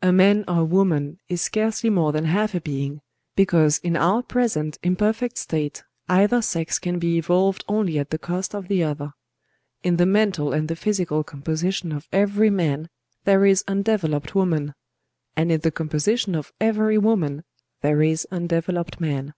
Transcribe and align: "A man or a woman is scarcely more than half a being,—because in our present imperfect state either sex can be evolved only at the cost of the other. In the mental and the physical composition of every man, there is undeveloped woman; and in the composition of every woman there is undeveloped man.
"A 0.00 0.12
man 0.12 0.46
or 0.48 0.60
a 0.60 0.64
woman 0.64 1.18
is 1.28 1.42
scarcely 1.42 1.90
more 1.90 2.10
than 2.10 2.24
half 2.24 2.54
a 2.54 2.60
being,—because 2.62 3.76
in 3.82 3.98
our 3.98 4.22
present 4.22 4.78
imperfect 4.82 5.36
state 5.36 5.84
either 6.08 6.40
sex 6.40 6.78
can 6.78 6.98
be 6.98 7.18
evolved 7.18 7.66
only 7.68 7.98
at 7.98 8.08
the 8.08 8.16
cost 8.16 8.54
of 8.54 8.68
the 8.68 8.82
other. 8.82 9.12
In 9.82 9.98
the 9.98 10.06
mental 10.06 10.54
and 10.54 10.68
the 10.68 10.74
physical 10.74 11.22
composition 11.22 11.92
of 11.92 12.08
every 12.12 12.48
man, 12.48 12.88
there 13.24 13.44
is 13.44 13.62
undeveloped 13.68 14.34
woman; 14.34 14.72
and 15.36 15.52
in 15.52 15.60
the 15.60 15.70
composition 15.70 16.34
of 16.34 16.50
every 16.58 16.96
woman 16.96 17.44
there 17.82 18.00
is 18.02 18.26
undeveloped 18.30 19.00
man. 19.02 19.34